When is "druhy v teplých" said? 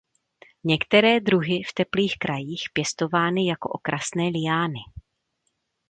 1.19-2.15